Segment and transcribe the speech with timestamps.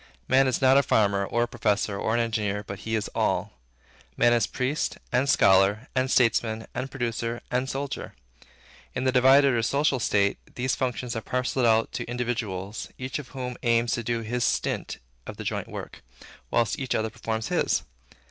[0.27, 3.53] Man is not a farmer, or a professor, or an engineer, but he is all.
[4.17, 8.15] Man is priest, and scholar, and statesman, and producer, and soldier.
[8.95, 13.27] In the divided or social state, these functions are parceled out to individuals, each of
[13.27, 16.01] whom aims to do his stint of the joint work,
[16.49, 17.83] whilst each other performs his.